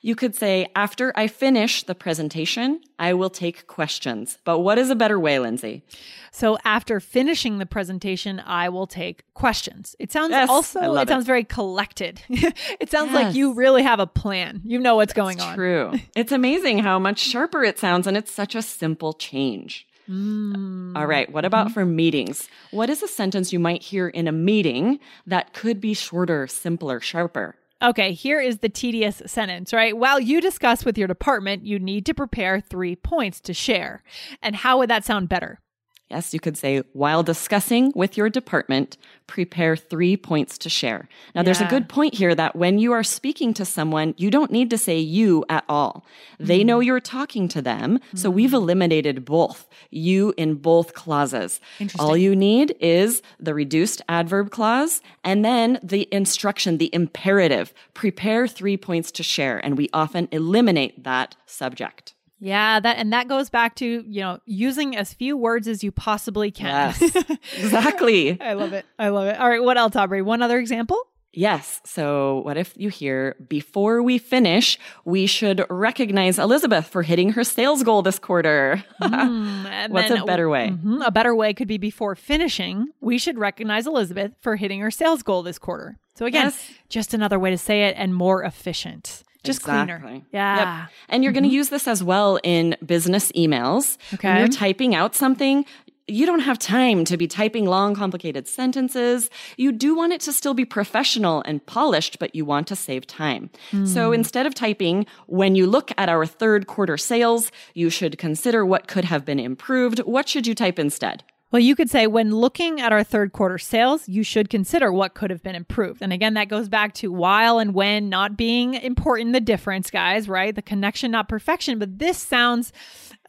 You 0.00 0.14
could 0.14 0.36
say, 0.36 0.68
after 0.76 1.12
I 1.16 1.26
finish 1.26 1.82
the 1.82 1.94
presentation, 1.94 2.80
I 3.00 3.14
will 3.14 3.30
take 3.30 3.66
questions. 3.66 4.38
But 4.44 4.60
what 4.60 4.78
is 4.78 4.90
a 4.90 4.94
better 4.94 5.18
way, 5.18 5.40
Lindsay? 5.40 5.82
So 6.30 6.56
after 6.64 7.00
finishing 7.00 7.58
the 7.58 7.66
presentation, 7.66 8.40
I 8.46 8.68
will 8.68 8.86
take 8.86 9.24
questions. 9.34 9.96
It 9.98 10.12
sounds 10.12 10.30
Yes, 10.30 10.48
also 10.48 10.94
it, 10.94 11.02
it. 11.02 11.08
sounds 11.08 11.26
very 11.26 11.42
collected. 11.42 12.22
it 12.28 12.90
sounds 12.90 13.12
like 13.12 13.34
you 13.34 13.54
really 13.54 13.82
have 13.82 13.98
a 13.98 14.06
plan. 14.06 14.60
You 14.64 14.78
know 14.78 14.94
what's 14.94 15.12
going 15.12 15.40
on. 15.40 15.56
True. 15.56 15.92
it's 16.14 16.30
amazing 16.30 16.78
how 16.78 17.00
much 17.00 17.18
sharper 17.18 17.64
it 17.64 17.78
sounds, 17.78 18.06
and 18.06 18.16
it's 18.16 18.32
such 18.32 18.54
a 18.54 18.62
simple 18.62 19.14
change. 19.14 19.88
Mm. 20.08 20.96
All 20.96 21.06
right. 21.06 21.30
What 21.30 21.44
about 21.44 21.66
mm-hmm. 21.66 21.74
for 21.74 21.84
meetings? 21.84 22.48
What 22.70 22.88
is 22.88 23.02
a 23.02 23.08
sentence 23.08 23.52
you 23.52 23.58
might 23.58 23.82
hear 23.82 24.08
in 24.08 24.28
a 24.28 24.32
meeting 24.32 25.00
that 25.26 25.52
could 25.52 25.80
be 25.80 25.92
shorter, 25.92 26.46
simpler, 26.46 27.00
sharper? 27.00 27.56
Okay, 27.80 28.12
here 28.12 28.40
is 28.40 28.58
the 28.58 28.68
tedious 28.68 29.22
sentence, 29.26 29.72
right? 29.72 29.96
While 29.96 30.18
you 30.18 30.40
discuss 30.40 30.84
with 30.84 30.98
your 30.98 31.06
department, 31.06 31.64
you 31.64 31.78
need 31.78 32.04
to 32.06 32.14
prepare 32.14 32.60
3 32.60 32.96
points 32.96 33.40
to 33.42 33.54
share. 33.54 34.02
And 34.42 34.56
how 34.56 34.78
would 34.78 34.90
that 34.90 35.04
sound 35.04 35.28
better? 35.28 35.60
Yes, 36.10 36.32
you 36.32 36.40
could 36.40 36.56
say, 36.56 36.82
while 36.94 37.22
discussing 37.22 37.92
with 37.94 38.16
your 38.16 38.30
department, 38.30 38.96
prepare 39.26 39.76
three 39.76 40.16
points 40.16 40.56
to 40.56 40.70
share. 40.70 41.06
Now, 41.34 41.42
there's 41.42 41.60
a 41.60 41.66
good 41.66 41.86
point 41.86 42.14
here 42.14 42.34
that 42.34 42.56
when 42.56 42.78
you 42.78 42.92
are 42.92 43.02
speaking 43.02 43.52
to 43.54 43.66
someone, 43.66 44.14
you 44.16 44.30
don't 44.30 44.50
need 44.50 44.70
to 44.70 44.78
say 44.78 44.98
you 44.98 45.44
at 45.50 45.64
all. 45.68 46.06
They 46.40 46.64
know 46.64 46.80
you're 46.80 46.98
talking 46.98 47.46
to 47.48 47.60
them. 47.60 48.00
So 48.14 48.28
mm-hmm. 48.28 48.36
we've 48.36 48.54
eliminated 48.54 49.26
both 49.26 49.68
you 49.90 50.32
in 50.38 50.54
both 50.54 50.94
clauses. 50.94 51.60
All 51.98 52.16
you 52.16 52.34
need 52.34 52.74
is 52.80 53.20
the 53.38 53.52
reduced 53.52 54.00
adverb 54.08 54.50
clause 54.50 55.02
and 55.24 55.44
then 55.44 55.78
the 55.82 56.08
instruction, 56.10 56.78
the 56.78 56.88
imperative. 56.94 57.74
Prepare 57.92 58.48
three 58.48 58.78
points 58.78 59.10
to 59.12 59.22
share. 59.22 59.58
And 59.58 59.76
we 59.76 59.90
often 59.92 60.28
eliminate 60.32 61.04
that 61.04 61.36
subject. 61.44 62.14
Yeah, 62.40 62.78
that 62.80 62.96
and 62.98 63.12
that 63.12 63.26
goes 63.28 63.50
back 63.50 63.74
to, 63.76 64.04
you 64.06 64.20
know, 64.20 64.38
using 64.46 64.96
as 64.96 65.12
few 65.12 65.36
words 65.36 65.66
as 65.68 65.82
you 65.82 65.90
possibly 65.90 66.50
can. 66.50 66.94
Yes, 67.00 67.16
exactly. 67.58 68.40
I 68.40 68.52
love 68.54 68.72
it. 68.72 68.86
I 68.98 69.08
love 69.08 69.26
it. 69.26 69.38
All 69.40 69.48
right, 69.48 69.62
what 69.62 69.76
else, 69.76 69.96
Aubrey? 69.96 70.22
One 70.22 70.40
other 70.42 70.58
example? 70.58 71.02
Yes. 71.32 71.80
So, 71.84 72.40
what 72.44 72.56
if 72.56 72.72
you 72.76 72.88
hear, 72.88 73.36
before 73.48 74.02
we 74.02 74.16
finish, 74.18 74.78
we 75.04 75.26
should 75.26 75.64
recognize 75.68 76.38
Elizabeth 76.38 76.86
for 76.88 77.02
hitting 77.02 77.32
her 77.32 77.44
sales 77.44 77.82
goal 77.82 78.02
this 78.02 78.18
quarter? 78.18 78.82
And 79.00 79.92
What's 79.92 80.08
then 80.08 80.18
a 80.18 80.24
better 80.24 80.48
way? 80.48 80.70
Mhm. 80.70 81.06
A 81.06 81.10
better 81.10 81.34
way 81.34 81.52
could 81.54 81.68
be 81.68 81.78
before 81.78 82.14
finishing, 82.16 82.88
we 83.00 83.18
should 83.18 83.38
recognize 83.38 83.86
Elizabeth 83.86 84.32
for 84.40 84.56
hitting 84.56 84.80
her 84.80 84.90
sales 84.90 85.22
goal 85.22 85.42
this 85.42 85.58
quarter. 85.58 85.98
So 86.16 86.24
again, 86.26 86.46
Yes. 86.46 86.70
just 86.88 87.14
another 87.14 87.38
way 87.38 87.50
to 87.50 87.58
say 87.58 87.84
it 87.84 87.94
and 87.98 88.14
more 88.14 88.42
efficient. 88.42 89.22
Just 89.44 89.62
cleaner. 89.62 89.96
Exactly. 89.96 90.24
Yeah. 90.32 90.80
Yep. 90.80 90.90
And 91.08 91.24
you're 91.24 91.32
going 91.32 91.44
to 91.44 91.48
mm-hmm. 91.48 91.56
use 91.56 91.68
this 91.68 91.86
as 91.86 92.02
well 92.02 92.38
in 92.42 92.76
business 92.84 93.30
emails. 93.32 93.96
Okay. 94.14 94.28
When 94.28 94.38
you're 94.38 94.48
typing 94.48 94.94
out 94.94 95.14
something, 95.14 95.64
you 96.08 96.24
don't 96.24 96.40
have 96.40 96.58
time 96.58 97.04
to 97.04 97.16
be 97.16 97.28
typing 97.28 97.66
long, 97.66 97.94
complicated 97.94 98.48
sentences. 98.48 99.28
You 99.56 99.72
do 99.72 99.94
want 99.94 100.12
it 100.14 100.22
to 100.22 100.32
still 100.32 100.54
be 100.54 100.64
professional 100.64 101.42
and 101.44 101.64
polished, 101.66 102.18
but 102.18 102.34
you 102.34 102.44
want 102.44 102.66
to 102.68 102.76
save 102.76 103.06
time. 103.06 103.50
So 103.84 104.08
hmm. 104.08 104.14
instead 104.14 104.46
of 104.46 104.54
typing, 104.54 105.06
when 105.26 105.54
you 105.54 105.66
look 105.66 105.92
at 105.98 106.08
our 106.08 106.24
third 106.24 106.66
quarter 106.66 106.96
sales, 106.96 107.52
you 107.74 107.90
should 107.90 108.18
consider 108.18 108.64
what 108.64 108.88
could 108.88 109.04
have 109.04 109.24
been 109.24 109.38
improved. 109.38 109.98
What 110.00 110.28
should 110.28 110.46
you 110.46 110.54
type 110.54 110.78
instead? 110.78 111.24
Well, 111.50 111.60
you 111.60 111.74
could 111.74 111.88
say 111.88 112.06
when 112.06 112.30
looking 112.30 112.80
at 112.80 112.92
our 112.92 113.02
third 113.02 113.32
quarter 113.32 113.56
sales, 113.56 114.06
you 114.06 114.22
should 114.22 114.50
consider 114.50 114.92
what 114.92 115.14
could 115.14 115.30
have 115.30 115.42
been 115.42 115.54
improved. 115.54 116.02
And 116.02 116.12
again, 116.12 116.34
that 116.34 116.48
goes 116.48 116.68
back 116.68 116.92
to 116.94 117.10
while 117.10 117.58
and 117.58 117.72
when 117.72 118.10
not 118.10 118.36
being 118.36 118.74
important, 118.74 119.32
the 119.32 119.40
difference, 119.40 119.90
guys, 119.90 120.28
right? 120.28 120.54
The 120.54 120.60
connection, 120.60 121.10
not 121.10 121.28
perfection. 121.28 121.78
But 121.78 121.98
this 121.98 122.18
sounds 122.18 122.72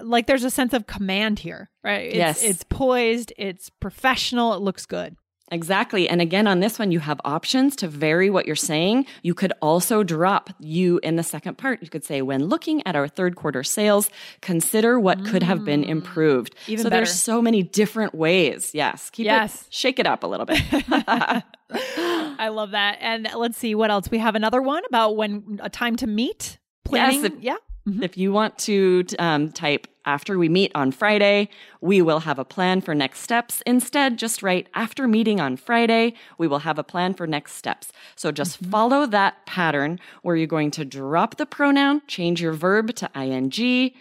like 0.01 0.27
there's 0.27 0.43
a 0.43 0.49
sense 0.49 0.73
of 0.73 0.85
command 0.85 1.39
here, 1.39 1.69
right? 1.83 2.07
It's, 2.07 2.15
Yes. 2.15 2.43
It's 2.43 2.63
poised, 2.63 3.31
it's 3.37 3.69
professional, 3.69 4.53
it 4.53 4.61
looks 4.61 4.85
good. 4.85 5.15
Exactly. 5.51 6.07
And 6.07 6.21
again, 6.21 6.45
on 6.47 6.59
this 6.59 6.77
one, 6.79 6.91
you 6.91 6.99
have 6.99 7.19
options 7.25 7.75
to 7.77 7.87
vary 7.87 8.29
what 8.29 8.45
you're 8.45 8.55
saying. 8.55 9.05
You 9.23 9.33
could 9.33 9.51
also 9.61 10.03
drop 10.03 10.49
you 10.59 10.99
in 11.03 11.15
the 11.15 11.23
second 11.23 11.57
part. 11.57 11.81
You 11.81 11.89
could 11.89 12.03
say, 12.03 12.21
when 12.21 12.45
looking 12.45 12.85
at 12.85 12.95
our 12.95 13.07
third 13.07 13.35
quarter 13.35 13.63
sales, 13.63 14.09
consider 14.41 14.99
what 14.99 15.25
could 15.25 15.43
have 15.43 15.65
been 15.65 15.83
Mm. 15.83 15.89
improved. 15.89 16.55
Even 16.67 16.83
so 16.83 16.89
better. 16.89 16.99
there's 17.05 17.13
so 17.19 17.41
many 17.41 17.63
different 17.63 18.13
ways. 18.13 18.71
Yes. 18.73 19.09
Keep 19.09 19.25
Yes. 19.25 19.63
it, 19.63 19.73
shake 19.73 19.99
it 19.99 20.05
up 20.05 20.23
a 20.23 20.27
little 20.27 20.45
bit. 20.45 20.61
I 21.71 22.49
love 22.49 22.71
that. 22.71 22.97
And 23.01 23.27
let's 23.35 23.57
see 23.57 23.75
what 23.75 23.91
else. 23.91 24.09
We 24.09 24.17
have 24.19 24.35
another 24.35 24.61
one 24.61 24.83
about 24.87 25.15
when 25.15 25.59
a 25.61 25.69
time 25.69 25.95
to 25.97 26.07
meet. 26.07 26.57
Planning. 26.85 27.21
Yes, 27.23 27.31
if- 27.33 27.39
yeah. 27.41 27.55
If 28.03 28.17
you 28.17 28.31
want 28.31 28.55
to 28.59 29.03
um, 29.17 29.51
type 29.51 29.87
after 30.09 30.39
we 30.39 30.49
meet 30.49 30.71
on 30.73 30.91
Friday, 30.91 31.49
we 31.81 32.01
will 32.01 32.21
have 32.21 32.39
a 32.39 32.43
plan 32.43 32.81
for 32.81 32.95
next 32.95 33.19
steps. 33.19 33.61
Instead, 33.67 34.17
just 34.17 34.41
write 34.41 34.67
after 34.73 35.07
meeting 35.07 35.39
on 35.39 35.55
Friday, 35.55 36.15
we 36.39 36.47
will 36.47 36.59
have 36.59 36.79
a 36.79 36.83
plan 36.83 37.13
for 37.13 37.27
next 37.27 37.53
steps. 37.53 37.91
So 38.15 38.31
just 38.31 38.59
mm-hmm. 38.59 38.71
follow 38.71 39.05
that 39.05 39.45
pattern 39.45 39.99
where 40.23 40.35
you're 40.35 40.47
going 40.47 40.71
to 40.71 40.83
drop 40.83 41.37
the 41.37 41.45
pronoun, 41.45 42.01
change 42.07 42.41
your 42.41 42.53
verb 42.53 42.95
to 42.95 43.09
ing, 43.15 43.91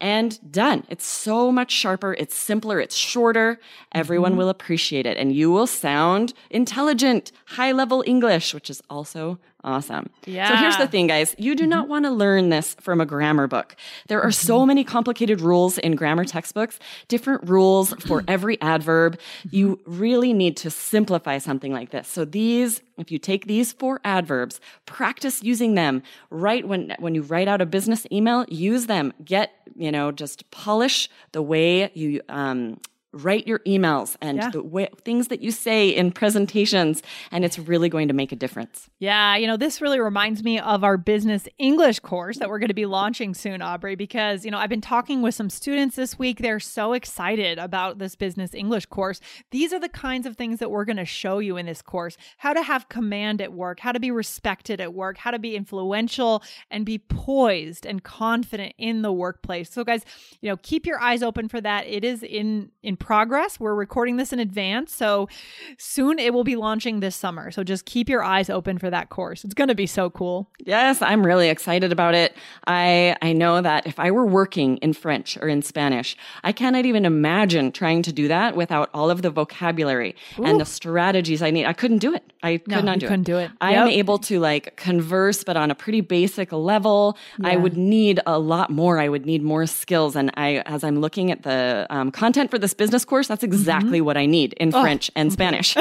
and 0.00 0.38
done. 0.50 0.84
It's 0.88 1.04
so 1.04 1.52
much 1.52 1.70
sharper, 1.70 2.14
it's 2.14 2.34
simpler, 2.34 2.80
it's 2.80 2.96
shorter. 2.96 3.60
Everyone 3.92 4.32
mm-hmm. 4.32 4.38
will 4.38 4.48
appreciate 4.48 5.04
it, 5.04 5.18
and 5.18 5.34
you 5.34 5.50
will 5.50 5.66
sound 5.66 6.32
intelligent, 6.50 7.30
high 7.44 7.72
level 7.72 8.02
English, 8.06 8.54
which 8.54 8.70
is 8.70 8.80
also 8.88 9.38
awesome. 9.64 10.08
Yeah. 10.24 10.48
So 10.48 10.56
here's 10.56 10.76
the 10.76 10.86
thing, 10.86 11.08
guys. 11.08 11.34
You 11.36 11.54
do 11.54 11.66
not 11.66 11.82
mm-hmm. 11.82 11.90
want 11.90 12.04
to 12.04 12.10
learn 12.10 12.48
this 12.48 12.74
from 12.80 13.00
a 13.00 13.06
grammar 13.06 13.46
book. 13.48 13.76
There 14.06 14.22
are 14.22 14.30
so 14.30 14.64
many 14.64 14.84
complicated 14.84 15.40
rules 15.40 15.57
in 15.78 15.96
grammar 15.96 16.24
textbooks, 16.24 16.78
different 17.08 17.48
rules 17.48 17.92
for 17.94 18.22
every 18.28 18.60
adverb. 18.60 19.18
You 19.50 19.80
really 19.86 20.32
need 20.32 20.56
to 20.58 20.70
simplify 20.70 21.38
something 21.38 21.72
like 21.72 21.90
this. 21.90 22.06
So 22.06 22.24
these, 22.24 22.80
if 22.96 23.10
you 23.10 23.18
take 23.18 23.46
these 23.46 23.72
four 23.72 24.00
adverbs, 24.04 24.60
practice 24.86 25.42
using 25.42 25.74
them 25.74 26.02
right 26.30 26.66
when, 26.66 26.94
when 27.00 27.14
you 27.16 27.22
write 27.22 27.48
out 27.48 27.60
a 27.60 27.66
business 27.66 28.06
email, 28.12 28.44
use 28.48 28.86
them. 28.86 29.12
Get, 29.24 29.50
you 29.74 29.90
know, 29.90 30.12
just 30.12 30.48
polish 30.52 31.08
the 31.32 31.42
way 31.42 31.90
you, 31.94 32.20
um, 32.28 32.78
write 33.22 33.46
your 33.46 33.58
emails 33.60 34.16
and 34.20 34.38
Yeah. 34.38 34.50
the 34.50 34.62
way, 34.62 34.88
things 35.04 35.28
that 35.28 35.42
you 35.42 35.50
say 35.50 35.88
in 35.88 36.12
presentations, 36.12 37.02
and 37.30 37.44
it's 37.44 37.58
really 37.58 37.88
going 37.88 38.08
to 38.08 38.14
make 38.14 38.32
a 38.32 38.36
difference. 38.36 38.88
Yeah, 38.98 39.36
you 39.36 39.46
know, 39.46 39.56
this 39.56 39.80
really 39.80 40.00
reminds 40.00 40.42
me 40.42 40.58
of 40.58 40.84
our 40.84 40.96
business 40.96 41.48
English 41.58 42.00
course 42.00 42.38
that 42.38 42.48
we're 42.48 42.58
going 42.58 42.68
to 42.68 42.74
be 42.74 42.86
launching 42.86 43.34
soon, 43.34 43.62
Aubrey, 43.62 43.94
because, 43.96 44.44
you 44.44 44.50
know, 44.50 44.58
I've 44.58 44.68
been 44.70 44.80
talking 44.80 45.22
with 45.22 45.34
some 45.34 45.50
students 45.50 45.96
this 45.96 46.18
week. 46.18 46.38
They're 46.38 46.60
so 46.60 46.92
excited 46.92 47.58
about 47.58 47.98
this 47.98 48.14
business 48.14 48.54
English 48.54 48.86
course. 48.86 49.20
These 49.50 49.72
are 49.72 49.80
the 49.80 49.88
kinds 49.88 50.26
of 50.26 50.36
things 50.36 50.58
that 50.60 50.70
we're 50.70 50.84
going 50.84 50.96
to 50.96 51.04
show 51.04 51.38
you 51.38 51.56
in 51.56 51.66
this 51.66 51.82
course 51.82 52.16
how 52.38 52.52
to 52.52 52.62
have 52.62 52.88
command 52.88 53.40
at 53.40 53.52
work, 53.52 53.80
how 53.80 53.92
to 53.92 54.00
be 54.00 54.10
respected 54.10 54.80
at 54.80 54.94
work, 54.94 55.18
how 55.18 55.30
to 55.30 55.38
be 55.38 55.56
influential 55.56 56.42
and 56.70 56.84
be 56.86 56.98
poised 56.98 57.86
and 57.86 58.02
confident 58.04 58.74
in 58.78 59.02
the 59.02 59.12
workplace. 59.12 59.70
So, 59.70 59.84
guys, 59.84 60.04
you 60.40 60.48
know, 60.48 60.56
keep 60.56 60.86
your 60.86 61.00
eyes 61.00 61.22
open 61.22 61.48
for 61.48 61.60
that. 61.60 61.86
It 61.86 62.04
is 62.04 62.22
in, 62.22 62.70
in 62.82 62.96
progress. 63.08 63.58
We're 63.58 63.74
recording 63.74 64.18
this 64.18 64.34
in 64.34 64.38
advance. 64.38 64.94
So 64.94 65.30
soon 65.78 66.18
it 66.18 66.34
will 66.34 66.44
be 66.44 66.56
launching 66.56 67.00
this 67.00 67.16
summer. 67.16 67.50
So 67.50 67.64
just 67.64 67.86
keep 67.86 68.06
your 68.06 68.22
eyes 68.22 68.50
open 68.50 68.76
for 68.76 68.90
that 68.90 69.08
course. 69.08 69.46
It's 69.46 69.54
going 69.54 69.68
to 69.68 69.74
be 69.74 69.86
so 69.86 70.10
cool. 70.10 70.50
Yes, 70.66 71.00
I'm 71.00 71.24
really 71.24 71.48
excited 71.48 71.90
about 71.90 72.14
it. 72.14 72.36
I 72.66 73.16
I 73.22 73.32
know 73.32 73.62
that 73.62 73.86
if 73.86 73.98
I 73.98 74.10
were 74.10 74.26
working 74.26 74.76
in 74.78 74.92
French 74.92 75.38
or 75.38 75.48
in 75.48 75.62
Spanish, 75.62 76.18
I 76.44 76.52
cannot 76.52 76.84
even 76.84 77.06
imagine 77.06 77.72
trying 77.72 78.02
to 78.02 78.12
do 78.12 78.28
that 78.28 78.54
without 78.56 78.90
all 78.92 79.08
of 79.10 79.22
the 79.22 79.30
vocabulary 79.30 80.14
and 80.36 80.60
the 80.60 80.66
strategies 80.66 81.40
I 81.40 81.50
need. 81.50 81.64
I 81.64 81.72
couldn't 81.72 82.00
do 82.00 82.12
it. 82.14 82.30
I 82.42 82.58
could 82.58 82.68
No, 82.68 82.80
not 82.82 82.98
do 82.98 83.06
couldn't 83.06 83.26
it. 83.26 83.32
do 83.32 83.38
it. 83.38 83.50
I 83.62 83.72
am 83.72 83.88
able 83.88 84.18
to 84.18 84.38
like 84.38 84.76
converse, 84.76 85.44
but 85.44 85.56
on 85.56 85.70
a 85.70 85.74
pretty 85.74 86.02
basic 86.02 86.52
level. 86.52 87.16
I 87.42 87.56
would 87.56 87.78
need 87.78 88.20
a 88.26 88.38
lot 88.38 88.68
more. 88.68 88.98
I 88.98 89.08
would 89.08 89.24
need 89.24 89.42
more 89.42 89.64
skills. 89.64 90.14
And 90.14 90.30
I, 90.36 90.62
as 90.66 90.84
I'm 90.84 91.00
looking 91.00 91.32
at 91.32 91.42
the 91.44 91.86
um, 91.88 92.10
content 92.10 92.50
for 92.50 92.58
this 92.58 92.74
business 92.74 92.87
course, 93.06 93.28
that's 93.28 93.42
mm-hmm. 93.42 93.52
exactly 93.52 94.00
what 94.00 94.16
I 94.16 94.26
need 94.26 94.52
in 94.54 94.74
oh. 94.74 94.80
French 94.80 95.10
and 95.14 95.30
mm-hmm. 95.30 95.34
Spanish. 95.34 95.76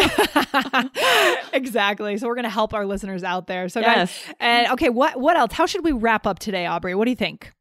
exactly. 1.53 2.17
So 2.17 2.27
we're 2.27 2.35
going 2.35 2.43
to 2.43 2.49
help 2.49 2.73
our 2.73 2.85
listeners 2.85 3.23
out 3.23 3.47
there. 3.47 3.69
So 3.69 3.81
guys, 3.81 4.11
and 4.39 4.71
okay, 4.73 4.89
what 4.89 5.19
what 5.19 5.37
else? 5.37 5.53
How 5.53 5.65
should 5.65 5.83
we 5.83 5.91
wrap 5.91 6.27
up 6.27 6.39
today, 6.39 6.65
Aubrey? 6.65 6.95
What 6.95 7.05
do 7.05 7.11
you 7.11 7.15
think? 7.15 7.53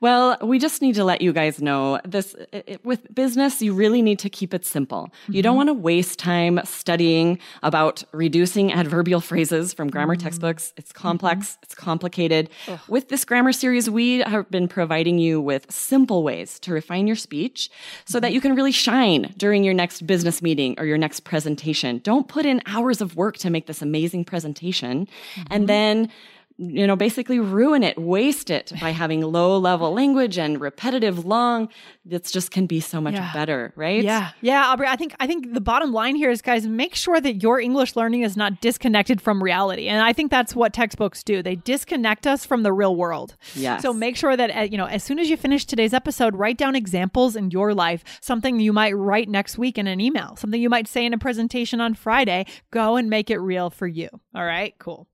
Well, 0.00 0.36
we 0.42 0.58
just 0.58 0.82
need 0.82 0.94
to 0.96 1.04
let 1.04 1.20
you 1.20 1.32
guys 1.32 1.60
know 1.60 2.00
this 2.04 2.34
it, 2.52 2.64
it- 2.66 2.84
with 2.84 3.14
business, 3.14 3.62
you 3.62 3.72
really 3.72 4.02
need 4.02 4.18
to 4.20 4.28
keep 4.28 4.52
it 4.52 4.66
simple. 4.66 5.10
You 5.28 5.42
don't 5.42 5.52
mm-hmm. 5.52 5.56
want 5.56 5.68
to 5.68 5.74
waste 5.74 6.18
time 6.18 6.60
studying 6.64 7.38
about 7.62 8.04
reducing 8.12 8.72
adverbial 8.72 9.20
phrases 9.20 9.72
from 9.72 9.88
grammar 9.88 10.16
mm-hmm. 10.16 10.24
textbooks. 10.24 10.72
It's 10.76 10.92
mm-hmm. 10.92 11.02
complex, 11.02 11.58
it's 11.62 11.74
complicated. 11.74 12.50
With 12.88 13.08
this 13.08 13.24
grammar 13.24 13.52
series, 13.52 13.88
we 13.88 14.18
have 14.18 14.50
been 14.50 14.68
providing 14.68 15.18
you 15.18 15.40
with 15.40 15.70
simple 15.70 16.22
ways 16.22 16.58
to 16.60 16.72
refine 16.72 17.06
your 17.06 17.16
speech 17.16 17.70
so 18.04 18.20
that 18.20 18.32
you 18.32 18.40
can 18.40 18.54
really 18.54 18.72
shine 18.72 19.32
during 19.36 19.64
your 19.64 19.74
next 19.74 20.06
business 20.06 20.42
meeting 20.42 20.74
or 20.78 20.84
your 20.84 20.98
next 20.98 21.20
presentation. 21.20 21.98
Don't 21.98 22.28
put 22.28 22.44
in 22.46 22.60
hours 22.66 23.00
of 23.00 23.16
work 23.16 23.36
to 23.38 23.50
make 23.50 23.66
this 23.66 23.82
amazing 23.82 24.24
presentation 24.24 25.08
and 25.50 25.68
then 25.68 26.10
you 26.56 26.86
know, 26.86 26.94
basically 26.94 27.40
ruin 27.40 27.82
it, 27.82 27.98
waste 27.98 28.48
it 28.48 28.72
by 28.80 28.90
having 28.90 29.20
low 29.22 29.58
level 29.58 29.92
language 29.92 30.38
and 30.38 30.60
repetitive 30.60 31.24
long. 31.24 31.68
This 32.04 32.30
just 32.30 32.52
can 32.52 32.66
be 32.66 32.78
so 32.78 33.00
much 33.00 33.14
Yeah. 33.14 33.32
better, 33.32 33.72
right? 33.74 34.04
Yeah. 34.04 34.30
Yeah, 34.40 34.66
Aubrey, 34.66 34.86
I 34.86 34.94
think 34.94 35.16
I 35.18 35.26
think 35.26 35.52
the 35.52 35.60
bottom 35.60 35.92
line 35.92 36.14
here 36.14 36.30
is 36.30 36.42
guys, 36.42 36.66
make 36.66 36.94
sure 36.94 37.20
that 37.20 37.42
your 37.42 37.58
English 37.60 37.96
learning 37.96 38.22
is 38.22 38.36
not 38.36 38.60
disconnected 38.60 39.20
from 39.20 39.42
reality. 39.42 39.88
And 39.88 40.00
I 40.00 40.12
think 40.12 40.30
that's 40.30 40.54
what 40.54 40.72
textbooks 40.72 41.24
do. 41.24 41.42
They 41.42 41.56
disconnect 41.56 42.26
us 42.26 42.44
from 42.46 42.62
the 42.62 42.72
real 42.72 42.94
world. 42.94 43.36
Yes. 43.54 43.82
So 43.82 43.92
make 43.92 44.16
sure 44.16 44.36
that 44.36 44.56
uh, 44.56 44.60
you 44.62 44.78
know, 44.78 44.86
as 44.86 45.02
soon 45.02 45.18
as 45.18 45.28
you 45.30 45.36
finish 45.36 45.64
today's 45.64 45.92
episode, 45.94 46.36
write 46.36 46.56
down 46.58 46.76
examples 46.76 47.34
in 47.34 47.50
your 47.50 47.74
life, 47.74 48.04
something 48.20 48.60
you 48.60 48.72
might 48.72 48.92
write 48.92 49.28
next 49.28 49.58
week 49.58 49.76
in 49.76 49.86
an 49.88 50.00
email, 50.00 50.36
something 50.36 50.60
you 50.60 50.70
might 50.70 50.86
say 50.86 51.04
in 51.04 51.12
a 51.12 51.18
presentation 51.18 51.80
on 51.80 51.94
Friday. 51.94 52.46
Go 52.70 52.94
and 52.96 53.10
make 53.10 53.28
it 53.28 53.38
real 53.38 53.70
for 53.70 53.86
you. 53.88 54.08
All 54.36 54.44
right? 54.44 54.74
Cool. 54.78 55.08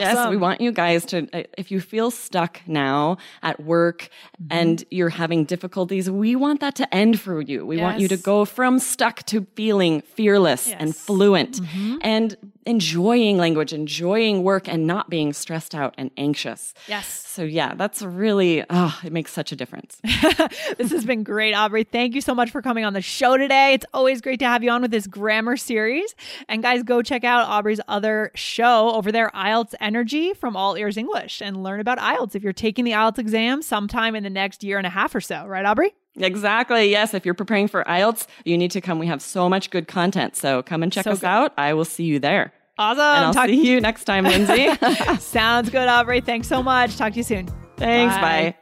Yes, 0.00 0.30
we 0.30 0.36
want 0.36 0.60
you 0.60 0.72
guys 0.72 1.04
to, 1.06 1.28
uh, 1.32 1.42
if 1.58 1.70
you 1.70 1.80
feel 1.80 2.10
stuck 2.10 2.60
now 2.66 3.18
at 3.42 3.60
work 3.62 4.08
Mm-hmm. 4.42 4.58
and 4.58 4.84
you're 4.90 5.10
having 5.10 5.44
difficulties, 5.44 6.10
we 6.10 6.34
want 6.36 6.60
that 6.60 6.74
to 6.76 6.94
end 6.94 7.20
for 7.20 7.40
you. 7.40 7.64
We 7.66 7.76
want 7.76 8.00
you 8.00 8.08
to 8.08 8.16
go 8.16 8.44
from 8.44 8.78
stuck 8.78 9.22
to 9.26 9.46
feeling 9.54 10.00
fearless 10.00 10.68
and 10.72 10.96
fluent 10.96 11.60
Mm-hmm. 11.60 11.96
and 12.02 12.36
enjoying 12.66 13.38
language, 13.38 13.72
enjoying 13.72 14.42
work, 14.42 14.68
and 14.68 14.86
not 14.86 15.10
being 15.10 15.32
stressed 15.32 15.74
out 15.74 15.94
and 15.98 16.10
anxious. 16.16 16.74
Yes. 16.86 17.06
So, 17.08 17.42
yeah, 17.42 17.74
that's 17.74 18.02
really, 18.02 18.64
oh, 18.70 18.98
it 19.04 19.12
makes 19.12 19.32
such 19.32 19.52
a 19.52 19.56
difference. 19.56 20.00
this 20.76 20.90
has 20.90 21.04
been 21.04 21.22
great, 21.22 21.54
Aubrey. 21.54 21.84
Thank 21.84 22.14
you 22.14 22.20
so 22.20 22.34
much 22.34 22.50
for 22.50 22.62
coming 22.62 22.84
on 22.84 22.92
the 22.92 23.00
show 23.00 23.36
today. 23.36 23.74
It's 23.74 23.86
always 23.92 24.20
great 24.20 24.38
to 24.40 24.46
have 24.46 24.62
you 24.62 24.70
on 24.70 24.82
with 24.82 24.90
this 24.90 25.06
grammar 25.06 25.56
series. 25.56 26.14
And 26.48 26.62
guys, 26.62 26.82
go 26.82 27.02
check 27.02 27.24
out 27.24 27.48
Aubrey's 27.48 27.80
other 27.88 28.30
show 28.34 28.92
over 28.92 29.10
there, 29.10 29.30
IELTS 29.34 29.74
Energy 29.80 30.34
from 30.34 30.56
All 30.56 30.76
Ears 30.76 30.96
English, 30.96 31.40
and 31.40 31.62
learn 31.62 31.80
about 31.80 31.98
IELTS 31.98 32.34
if 32.34 32.42
you're 32.42 32.52
taking 32.52 32.84
the 32.84 32.92
IELTS 32.92 33.18
exam 33.18 33.62
sometime 33.62 34.14
in 34.14 34.22
the 34.22 34.30
next 34.30 34.62
year 34.62 34.78
and 34.78 34.86
a 34.86 34.90
half 34.90 35.14
or 35.14 35.20
so. 35.20 35.46
Right, 35.46 35.64
Aubrey? 35.64 35.94
Exactly. 36.16 36.90
Yes. 36.90 37.14
If 37.14 37.24
you're 37.24 37.34
preparing 37.34 37.68
for 37.68 37.84
IELTS, 37.84 38.26
you 38.44 38.58
need 38.58 38.70
to 38.72 38.80
come. 38.80 38.98
We 38.98 39.06
have 39.06 39.22
so 39.22 39.48
much 39.48 39.70
good 39.70 39.88
content. 39.88 40.36
So 40.36 40.62
come 40.62 40.82
and 40.82 40.92
check 40.92 41.04
So 41.04 41.12
us 41.12 41.20
good. 41.20 41.26
out. 41.26 41.52
I 41.56 41.72
will 41.74 41.84
see 41.86 42.04
you 42.04 42.18
there. 42.18 42.52
Awesome. 42.78 43.00
And 43.00 43.24
I'll 43.26 43.34
Talk- 43.34 43.46
see 43.48 43.66
you 43.70 43.80
next 43.80 44.04
time, 44.04 44.24
Lindsay. 44.24 44.68
Sounds 45.20 45.70
good, 45.70 45.88
Aubrey. 45.88 46.20
Thanks 46.20 46.48
so 46.48 46.62
much. 46.62 46.96
Talk 46.96 47.12
to 47.12 47.16
you 47.18 47.22
soon. 47.22 47.48
Thanks. 47.76 48.14
Bye. 48.16 48.54
bye. 48.54 48.56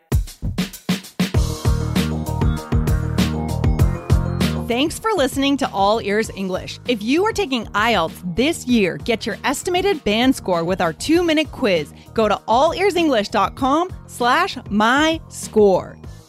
Thanks 4.69 5.01
for 5.01 5.11
listening 5.17 5.57
to 5.57 5.69
All 5.73 6.01
Ears 6.01 6.31
English. 6.37 6.79
If 6.87 7.03
you 7.03 7.25
are 7.25 7.33
taking 7.33 7.65
IELTS 7.67 8.37
this 8.37 8.69
year, 8.69 8.99
get 8.99 9.27
your 9.27 9.37
estimated 9.43 10.05
band 10.05 10.37
score 10.37 10.63
with 10.63 10.81
our 10.81 10.93
two-minute 10.93 11.51
quiz. 11.51 11.93
Go 12.15 12.29
to 12.29 12.37
allearsenglish.com 12.47 13.89
slash 14.07 14.57
my 14.71 15.21
score. 15.29 15.99